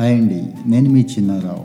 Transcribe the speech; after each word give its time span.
Hi 0.00 0.14
అండి. 0.14 0.42
నేను 0.66 0.90
మీ 0.90 1.00
చిన్నారావు. 1.00 1.64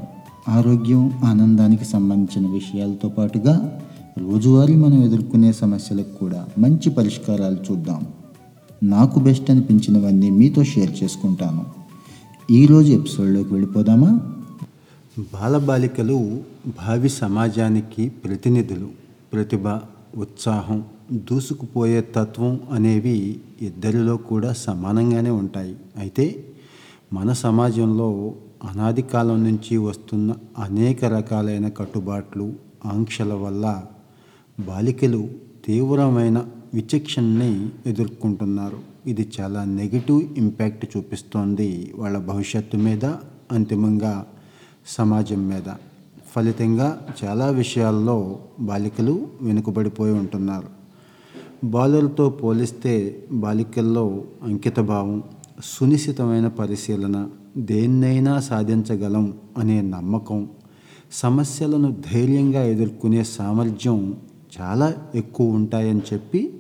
ఆరోగ్యం 0.52 1.12
ఆనందానికి 1.24 1.86
సంబంధించిన 1.86 2.52
విషయాలతో 2.52 3.10
పాటుగా 3.10 3.82
రోజువారీ 4.18 4.76
మనం 4.76 5.04
ఎదుర్కొనే 5.04 5.52
సమస్యలకు 5.52 6.18
కూడా 6.18 6.48
మంచి 6.60 6.90
పరిష్కారాలు 6.90 7.58
చూద్దాం. 7.72 8.08
నాకు 8.84 9.20
బెస్ట్ 9.20 9.52
అనిపించినవన్నీ 9.52 10.30
మీతో 10.30 10.64
షేర్ 10.64 11.04
చేసుకుంటాను. 11.04 11.66
ఈరోజు 12.52 12.92
ఎపిసోడ్లోకి 12.92 13.54
వెళ్ళిపోదామా? 13.54 14.20
బాలబాలికలు 15.20 16.40
భావి 16.68 17.10
సమాజానికి 17.10 18.10
ప్రతినిధులు. 18.10 18.88
ప్రతిభ 19.34 19.68
ఉత్సాహం 20.18 20.84
దూసుకుపోయే 21.12 22.02
తత్వం 22.16 22.60
అనేవి 22.72 23.40
ఇద్దరిలో 23.62 24.18
కూడా 24.18 24.54
సమానంగానే 24.54 25.30
ఉంటాయి. 25.30 25.76
అయితే 25.98 26.46
మన 27.14 27.34
సమాజంలో 27.34 28.36
అనాది 28.64 29.02
కాలం 29.02 29.44
నుంచి 29.44 29.78
వస్తున్న 29.78 30.36
అనేక 30.58 31.06
రకాలైన 31.06 31.68
కట్టుబాట్లు 31.68 32.54
ఆంక్షల 32.86 33.34
వల్ల 33.34 33.84
బాలికలు 34.60 35.28
తీవ్రమైన 35.66 36.46
విచక్షణని 36.74 37.70
ఎదుర్కొంటున్నారు. 37.86 38.80
ఇది 39.06 39.32
చాలా 39.40 39.64
నెగిటివ్ 39.64 40.22
ఇంపాక్ట్ 40.38 40.98
చూపిస్తోంది 40.98 41.94
వాళ్ళ 41.96 42.18
భవిష్యత్తు 42.18 42.78
మీద 42.78 43.06
అంతిమంగా 43.52 44.26
సమాజం 44.88 45.50
మీద. 45.50 45.70
ఫలితంగా 46.36 47.08
చాలా 47.24 47.50
విషయాల్లో 47.50 48.40
బాలికలు 48.60 49.28
వెనుకబడిపోయి 49.42 50.14
ఉంటున్నారు. 50.14 50.68
బాలులతో 51.64 52.30
పోలిస్తే 52.30 53.24
బాలికల్లో 53.32 54.24
అంకితభావం 54.44 55.24
సునిశ్చితమైన 55.62 56.48
పరిశీలన 56.48 57.30
దేన్నైనా 57.58 58.40
సాధించగలం 58.40 59.34
అనే 59.58 59.82
నమ్మకం 59.82 60.48
సమస్యలను 61.12 61.96
ధైర్యంగా 62.14 62.64
ఎదుర్కొనే 62.64 63.24
సామర్థ్యం 63.24 64.18
చాలా 64.62 64.94
ఎక్కువ 65.16 65.52
ఉంటాయని 65.52 66.02
చెప్పి 66.14 66.54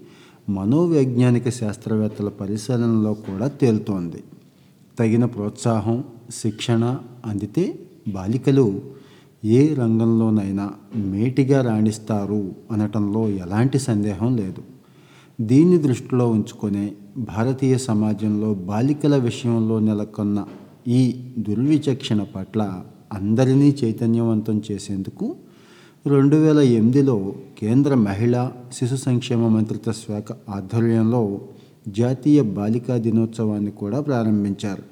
మనోవైజ్ఞానిక 0.50 1.50
శాస్త్రవేత్తల 1.50 2.30
పరిశీలనలో 2.30 3.14
కూడా 3.14 3.48
తేలుతోంది. 3.48 4.24
తగిన 5.00 5.26
ప్రోత్సాహం 5.26 6.04
శిక్షణ 6.36 7.00
అందితే 7.26 7.80
బాలికలు 8.08 8.82
ఏ 9.46 9.74
రంగంలోనైనా 9.74 10.72
మేటిగా 10.96 11.62
రాణిస్తారు 11.62 12.52
అనటంలో 12.72 13.30
ఎలాంటి 13.30 13.80
సందేహం 13.80 14.36
లేదు. 14.38 14.62
దీన్ని 15.42 15.78
దృష్టిలో 15.78 16.30
ఉంచుకునే 16.30 16.94
భారతీయ 17.18 17.78
సమాజంలో 17.78 18.54
బాలికల 18.54 19.18
విషయంలో 19.18 19.80
నెలకొన్న 19.80 20.46
ఈ 20.88 21.26
దుర్విచక్షణ 21.40 22.24
పట్ల 22.24 22.84
అందరినీ 23.14 23.76
చైతన్యవంతం 23.84 24.62
చేసేందుకు 24.72 25.36
రెండు 26.08 26.36
వేల 26.36 26.60
ఎనిమిదిలో 26.60 27.34
కేంద్ర 27.60 27.96
మహిళా 27.96 28.52
శిశు 28.74 28.96
సంక్షేమ 28.96 29.48
మంత్రిత్వ 29.48 29.92
శాఖ 29.92 30.32
ఆధ్వర్యంలో 30.50 31.42
జాతీయ 31.88 32.42
బాలికా 32.42 32.98
దినోత్సవాన్ని 32.98 33.72
కూడా 33.72 34.00
ప్రారంభించారు. 34.00 34.84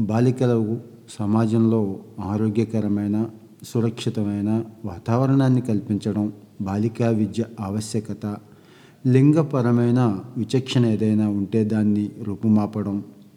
బాలికలకు 0.00 0.76
సమాజంలో 1.10 1.98
ఆరోగ్యకరమైన 2.20 3.26
సురక్షితమైన 3.64 4.64
వాతావరణాన్ని 4.84 5.60
కల్పించడం 5.60 6.32
బాలికా 6.60 7.08
విద్య 7.08 7.44
ఆవశ్యకత 7.60 8.36
లింగపరమైన 9.06 10.00
విచక్షణ 10.36 10.86
ఏదైనా 10.86 11.28
ఉంటే 11.28 11.64
దాన్ని 11.64 12.10
రూపుమాపడం 12.22 12.96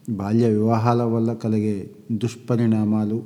బాల్య 0.10 0.48
వివాహాల 0.48 1.04
వల్ల 1.04 1.34
కలిగే 1.34 1.90
దుష్పరిణామాలు 2.12 3.24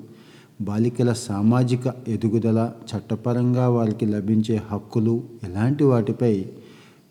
బాలికల 0.61 1.13
సామాజిక 1.13 1.93
ఎదుగుదల 2.07 2.59
చట్టపరంగా 2.89 3.67
వారికి 3.69 4.05
లభించే 4.05 4.61
హక్కులు 4.71 5.23
ఇలాంటి 5.43 5.83
వాటిపై 5.83 6.45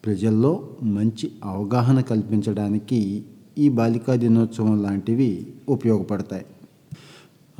ప్రజల్లో 0.04 0.52
మంచి 0.82 1.30
అవగాహన 1.44 2.00
కల్పించడానికి 2.00 3.00
ఈ 3.58 3.68
బాలికా 3.68 4.14
దినోత్సవం 4.14 4.82
లాంటివి 4.82 5.30
ఉపయోగపడతాయి. 5.68 6.46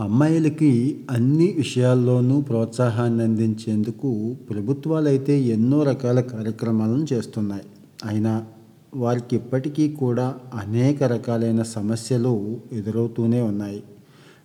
అమ్మాయిలకి 0.01 1.01
అన్ని 1.11 1.55
విషయాల్లోనూ 1.57 2.41
ప్రోత్సాహాన్ని 2.41 3.25
అందించేందుకు 3.25 4.37
ప్రభుత్వాలైతే 4.51 5.41
ఎన్నో 5.41 5.83
రకాల 5.83 6.21
కార్యక్రమాలను 6.21 7.07
చేస్తున్నాయి. 7.12 7.62
అయినా 8.05 8.47
వారికి 8.95 9.37
ఇప్పటికీ 9.37 9.93
కూడా 9.93 10.34
అనేక 10.55 11.03
రకాలైన 11.03 11.62
సమస్యలు 11.62 12.57
ఎదురవుతూనే 12.73 13.41
ఉన్నాయి. 13.41 13.83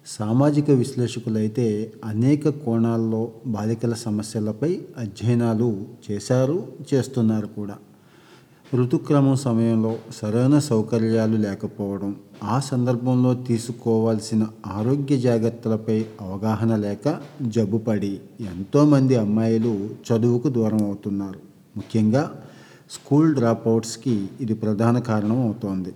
సామాజిక 0.08 0.72
విశ్లేషకులైతే 0.72 1.94
అనేక 2.06 2.50
కోణాల్లో 2.50 3.32
బాలికల 3.48 3.94
సమస్యలపై 3.94 4.82
అధ్యయనాలు 4.98 5.84
చేశారు 6.12 6.64
చేస్తున్నారు 6.94 7.48
కూడా. 7.48 7.78
ఋతుక్రమం 8.76 9.36
సమయంలో 9.36 9.98
సరైన 10.16 10.60
సౌకర్యాలు 10.60 11.38
లేకపోవడం 11.38 12.16
ఆ 12.44 12.60
సందర్భంలో 12.60 13.34
తీసుకోవాల్సిన 13.34 14.48
ఆరోగ్య 14.68 15.18
జాగ్రత్తలపై 15.18 16.06
అవగాహన 16.22 16.76
లేక 16.76 17.20
జబ్బుపడి 17.42 18.20
ఎంతోమంది 18.42 19.16
అమ్మాయిలు 19.16 19.90
చదువుకు 20.08 20.50
దూరం 20.50 20.84
అవుతున్నారు. 20.84 21.40
ముఖ్యంగా 21.78 22.32
స్కూల్ 22.92 23.36
డ్రాప్అవుట్స్కి 23.36 24.28
ఇది 24.42 24.54
ప్రధాన 24.54 25.00
కారణం 25.00 25.42
అవుతోంది. 25.46 25.94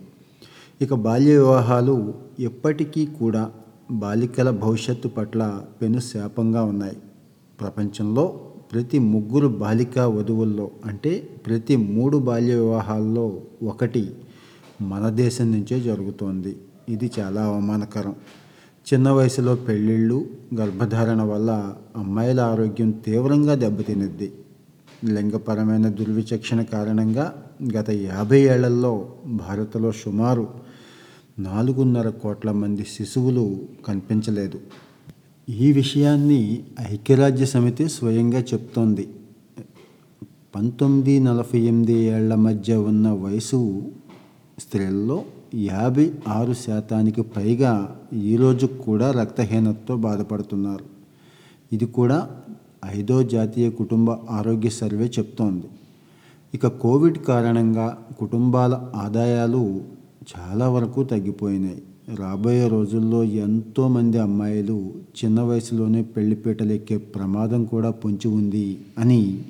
ఇక 0.82 0.94
బాల్య 0.94 1.38
వివాహాలు 1.38 2.14
ఎప్పటికీ 2.40 3.06
కూడా 3.06 3.52
బాలికల 3.92 4.50
భవిష్యత్తు 4.50 5.08
పట్ల 5.08 5.62
పెను 5.82 6.00
శాపంగా 6.00 6.64
ఉన్నాయి. 6.64 6.98
ప్రపంచంలో 7.60 8.40
ప్రతి 8.76 9.00
ముగ్గురు 9.00 9.48
బాలికా 9.48 10.08
వధువుల్లో 10.08 10.72
అంటే 10.86 11.20
ప్రతి 11.46 11.76
మూడు 11.76 12.18
బాల్య 12.18 12.56
వివాహాల్లో 12.56 13.42
ఒకటి 13.64 14.12
మన 14.82 15.10
దేశం 15.10 15.52
నుంచే 15.52 15.80
జరుగుతోంది. 15.80 16.58
ఇది 16.90 17.12
చాలా 17.20 17.46
అవమానకరం. 17.46 18.16
చిన్న 18.94 19.10
వయసులో 19.10 19.56
పెళ్ళిళ్ళు 19.56 20.26
గర్భధారణ 20.56 21.22
వల్ల 21.22 21.76
అమ్మాయిల 21.98 22.40
ఆరోగ్యం 22.40 22.92
తీవ్రంగా 22.92 23.56
దెబ్బతినిద్ది. 23.56 24.34
లింగపరమైన 25.06 25.90
దుర్విచక్షణ 25.90 26.62
కారణంగా 26.62 27.34
గత 27.78 27.90
యాభై 27.90 28.42
ఏళ్ళలో 28.42 29.08
భారత్లో 29.26 29.92
సుమారు 29.92 30.48
నాలుగున్నర 31.40 32.10
కోట్ల 32.10 32.52
మంది 32.52 32.84
శిశువులు 32.84 33.60
కనిపించలేదు. 33.88 34.60
ఈ 35.50 35.72
విషయాన్ని 35.72 36.64
ఐక్యరాజ్య 36.92 37.46
సమితి 37.46 37.90
స్వయంగా 37.90 38.40
చెప్తోంది. 38.40 39.10
పంతొమ్మిది 40.56 41.20
నలభై 41.20 41.60
ఎనిమిది 41.60 41.94
ఏళ్ళ 41.94 42.36
మధ్య 42.36 42.76
ఉన్న 42.76 43.10
వయసు 43.10 43.82
స్త్రీల్లో 44.60 45.24
యాభై 45.56 46.12
ఆరు 46.28 46.54
శాతానికి 46.54 47.22
పైగా 47.22 48.00
ఈరోజు 48.14 48.66
కూడా 48.66 49.12
రక్తహీనతతో 49.12 49.96
బాధపడుతున్నారు. 49.96 50.86
ఇది 51.74 51.86
కూడా 51.86 52.30
ఐదో 52.86 53.24
జాతీయ 53.24 53.70
కుటుంబ 53.70 54.12
ఆరోగ్య 54.12 54.70
సర్వే 54.70 55.06
చెప్తోంది. 55.06 55.66
ఇక 56.54 56.68
కోవిడ్ 56.68 57.18
కారణంగా 57.18 58.06
కుటుంబాల 58.20 58.92
ఆదాయాలు 58.96 59.82
చాలా 60.38 60.70
వరకు 60.70 61.04
తగ్గిపోయినాయి. 61.04 61.82
రాబోయే 62.14 62.68
రోజుల్లో 62.68 63.24
ఎంతోమంది 63.24 64.18
అమ్మాయిలు 64.18 64.94
చిన్న 64.94 65.42
వయసులోనే 65.42 66.02
పెళ్ళిపీటలు 66.02 66.72
ఎక్కే 66.72 66.98
ప్రమాదం 66.98 67.66
కూడా 67.66 67.90
పొంచి 67.92 68.28
ఉంది 68.28 68.82
అని 68.98 69.44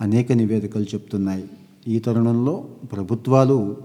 అనేక 0.00 0.32
నివేదికలు 0.32 0.82
చెప్తున్నాయి. 0.82 1.44
ఈ 1.88 1.98
తరుణంలో 1.98 2.64
ప్రభుత్వాలు 2.92 3.76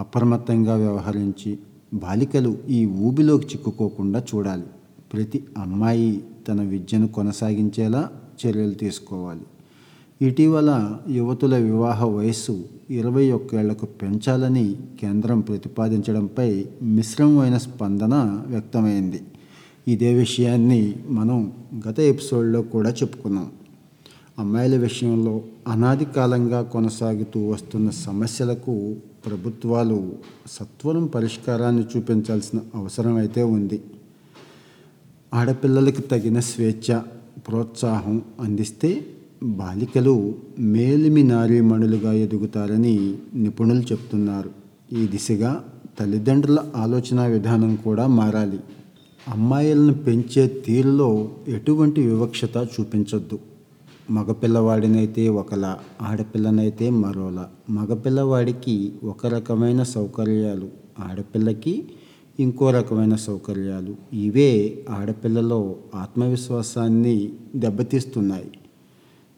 అప్రమత్తంగా 0.00 0.76
వ్యవహరించి 0.76 1.58
బాలికలు 1.94 2.58
ఈ 2.68 2.86
ఊబిలోకి 2.86 3.46
చిక్కుకోకుండా 3.46 4.24
చూడాలి. 4.34 4.64
ప్రతి 5.12 5.44
అమ్మాయి 5.58 6.24
తన 6.48 6.62
విద్యను 6.62 7.08
కొనసాగించేలా 7.08 8.10
చర్యలు 8.46 8.74
తీసుకోవాలి. 8.74 9.40
ఇటీవల 10.22 10.98
యువతుల 11.08 11.56
వివాహ 11.56 12.04
వయస్సు 12.04 12.64
ఇరవై 12.90 13.30
ఒక్కేళ్ళకు 13.30 13.86
పెంచాలని 13.86 14.76
కేంద్రం 15.00 15.40
ప్రతిపాదించడంపై 15.40 16.66
మిశ్రమమైన 16.82 17.56
స్పందన 17.58 18.14
వ్యక్తమైంది. 18.46 19.22
ఇదే 19.88 20.14
విషయాన్ని 20.14 20.96
మనం 21.08 21.52
గత 21.88 22.00
ఎపిసోడ్లో 22.00 22.62
కూడా 22.62 22.90
చెప్పుకున్నాం. 22.90 23.50
అమ్మాయిల 24.38 24.76
విషయంలో 24.76 25.42
అనాది 25.68 26.04
కాలంగా 26.04 26.62
కొనసాగుతూ 26.62 27.50
వస్తున్న 27.50 27.90
సమస్యలకు 27.90 28.96
ప్రభుత్వాలు 29.26 30.12
సత్వరం 30.50 31.06
పరిష్కారాన్ని 31.06 31.84
చూపించాల్సిన 31.96 32.60
అవసరం 32.74 33.16
అయితే 33.16 33.42
ఉంది. 33.42 33.80
ఆడపిల్లలకు 35.34 36.00
తగిన 36.00 36.40
స్వేచ్ఛ 36.40 36.98
ప్రోత్సాహం 37.48 38.22
అందిస్తే 38.40 39.06
బాలికలు 39.42 40.34
మేలిమి 40.58 41.22
నారీమణులుగా 41.22 42.12
ఎదుగుతారని 42.12 43.14
నిపుణులు 43.34 43.80
చెప్తున్నారు. 43.80 44.50
ఈ 44.92 45.06
దిశగా 45.06 45.64
తల్లిదండ్రుల 46.00 46.58
ఆలోచన 46.76 47.26
విధానం 47.26 47.76
కూడా 47.76 48.06
మారాలి. 48.06 48.60
అమ్మాయిలను 49.28 49.94
పెంచే 49.94 50.48
తీరులో 50.48 51.28
ఎటువంటి 51.48 52.00
వివక్షత 52.00 52.68
చూపించొద్దు. 52.80 53.38
మగపిల్లవాడినైతే 54.10 55.28
ఒకలా 55.28 55.78
ఆడపిల్లనైతే 56.02 56.90
మరోలా. 56.90 57.48
మగపిల్లవాడికి 57.70 58.92
ఒక 59.04 59.26
రకమైన 59.26 59.82
సౌకర్యాలు 59.82 60.68
ఆడపిల్లకి 61.00 61.84
ఇంకో 62.40 62.70
రకమైన 62.70 63.14
సౌకర్యాలు. 63.16 64.16
ఇవే 64.16 64.84
ఆడపిల్లలో 64.90 65.76
ఆత్మవిశ్వాసాన్ని 65.94 67.32
దెబ్బతీస్తున్నాయి. 67.56 68.50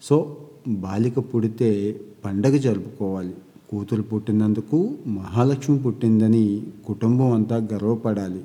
సో 0.03 0.37
బాలిక 0.69 1.19
పుడితే 1.19 2.01
పండగ 2.25 2.57
జరుపుకోవాలి. 2.57 3.35
కూతురు 3.71 4.03
పుట్టినందుకు 4.03 4.97
మహాలక్ష్మి 5.07 5.79
పుట్టిందని 5.79 6.63
కుటుంబం 6.87 7.33
అంతా 7.33 7.57
గర్వపడాలి. 7.57 8.45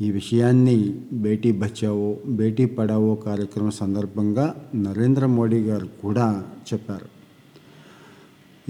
ఈ 0.00 0.10
విషయాన్ని 0.10 1.00
బేటీ 1.12 1.52
బచావో 1.52 2.16
బేటీ 2.26 2.64
పడావో 2.64 3.14
కార్యక్రమం 3.14 3.70
సందర్భంగా 3.70 4.54
నరేంద్ర 4.74 5.26
మోడీ 5.26 5.60
గారు 5.60 5.88
కూడా 6.02 6.44
చెప్పారు. 6.72 7.08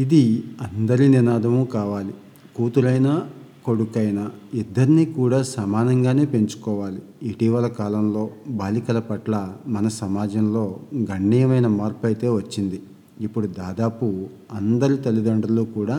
ఇది 0.02 0.44
అందరి 0.60 1.08
నినాదము 1.08 1.64
కావాలి. 1.64 2.14
కూతురైనా 2.56 3.28
కొడుకైనా 3.68 4.24
ఇద్దరిని 4.54 5.04
కూడా 5.18 5.38
సమానంగానే 5.42 6.24
పెంచుకోవాలి. 6.24 7.00
ఇటీవల 7.22 7.66
కాలంలో 7.80 8.22
బాలికల 8.60 8.98
పట్ల 9.10 9.34
మన 9.66 9.86
సమాజంలో 10.02 10.64
గణనీయమైన 11.10 11.66
మార్పు 11.80 12.04
అయితే 12.06 12.28
వచ్చింది. 12.28 12.78
ఇప్పుడు 13.20 13.46
దాదాపు 13.58 14.06
అందరి 14.52 14.96
తల్లిదండ్రులు 14.96 15.64
కూడా 15.76 15.98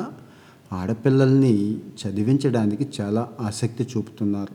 ఆడపిల్లల్ని 0.73 1.53
చదివించడానికి 2.01 2.85
చాలా 2.97 3.23
ఆసక్తి 3.41 3.83
చూపుతున్నారు. 3.91 4.53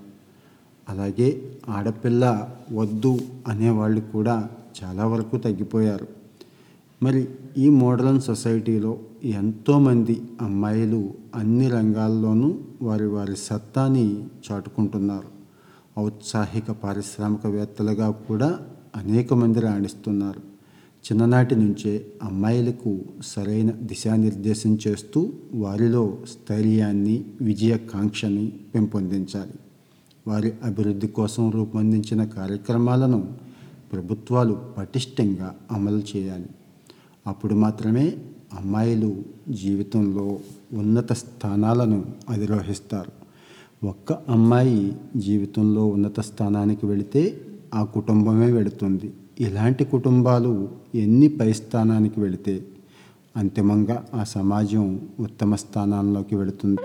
అలాగే 0.88 1.28
ఆడపిల్ల 1.68 2.24
వద్దు 2.72 3.12
అనేవాళ్ళు 3.48 4.02
కూడా 4.12 4.36
చాలా 4.80 5.06
వరకు 5.06 5.36
తగ్గిపోయారు. 5.36 6.06
మరి 7.02 7.28
ఈ 7.58 7.68
మోడర్న్ 7.80 8.20
సొసైటీలో 8.20 8.92
ఎంతోమంది 9.24 10.22
అమ్మాయిలు 10.40 11.14
అన్ని 11.34 11.68
రంగాల్లోనూ 11.68 12.58
వారి 12.82 13.06
వారి 13.06 13.36
సత్తాని 13.36 14.26
చాటుకుంటున్నారు. 14.52 15.34
ఔత్సాహిక 16.00 16.70
పారిశ్రామికవేత్తలుగా 16.70 18.10
కూడా 18.10 18.58
అనేక 18.96 19.34
మంది 19.34 19.60
రాణిస్తున్నారు. 19.60 20.40
చిన్ననాటి 21.04 21.56
నుంచే 21.56 22.06
అమ్మాయిలకు 22.22 22.98
సరైన 23.26 23.70
దిశానిర్దేశం 23.70 24.78
చేస్తూ 24.88 25.32
వారిలో 25.54 26.18
స్థైర్యాన్ని 26.28 27.24
విజయకాంక్షని 27.40 28.52
పెంపొందించాలి. 28.74 29.52
వారి 30.26 30.52
అభివృద్ధి 30.64 31.08
కోసం 31.08 31.50
రూపొందించిన 31.50 32.24
కార్యక్రమాలను 32.24 33.28
ప్రభుత్వాలు 33.92 34.58
పటిష్టంగా 34.78 35.54
అమలు 35.72 36.02
చేయాలి. 36.16 36.46
అప్పుడు 37.26 37.54
మాత్రమే 37.54 38.12
అమ్మాయిలు 38.58 39.10
జీవితంలో 39.48 40.38
ఉన్నత 40.72 41.12
స్థానాలను 41.12 42.04
అధిరోహిస్తారు. 42.28 43.12
ఒక్క 43.86 44.12
అమ్మాయి 44.12 44.96
జీవితంలో 45.16 45.86
ఉన్నత 45.86 46.20
స్థానానికి 46.20 46.86
వెళితే 46.86 47.40
ఆ 47.74 47.84
కుటుంబమే 47.84 48.52
వెళుతుంది 48.52 49.12
ఇలాంటి 49.40 49.84
కుటుంబాలు 49.84 50.68
ఎన్ని 50.94 51.28
పై 51.28 51.52
స్థానానికి 51.52 52.20
వెళితే 52.20 52.54
అంతిమంగా 53.36 54.06
ఆ 54.14 54.24
సమాజం 54.24 55.00
ఉత్తమ 55.20 55.54
స్థానాల్లోకి 55.54 56.36
వెళుతుంది 56.36 56.82